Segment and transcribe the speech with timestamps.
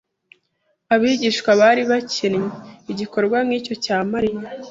[0.93, 2.51] Abigishwa bari bakencye
[2.91, 4.47] igikorwa nk'icyo cya Mariya